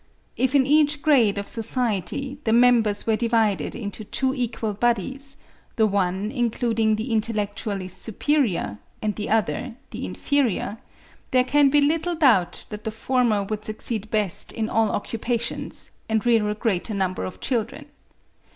If 0.35 0.55
in 0.55 0.65
each 0.65 1.03
grade 1.03 1.37
of 1.37 1.47
society 1.47 2.39
the 2.43 2.53
members 2.53 3.05
were 3.05 3.15
divided 3.15 3.75
into 3.75 4.03
two 4.03 4.33
equal 4.33 4.73
bodies, 4.73 5.37
the 5.75 5.85
one 5.85 6.31
including 6.31 6.95
the 6.95 7.11
intellectually 7.13 7.87
superior 7.87 8.79
and 9.03 9.15
the 9.15 9.29
other 9.29 9.75
the 9.91 10.07
inferior, 10.07 10.79
there 11.29 11.43
can 11.43 11.69
be 11.69 11.81
little 11.81 12.15
doubt 12.15 12.65
that 12.71 12.83
the 12.83 12.89
former 12.89 13.43
would 13.43 13.63
succeed 13.63 14.09
best 14.09 14.51
in 14.51 14.69
all 14.71 14.89
occupations, 14.89 15.91
and 16.09 16.25
rear 16.25 16.49
a 16.49 16.55
greater 16.55 16.95
number 16.95 17.23
of 17.23 17.39
children. 17.39 17.85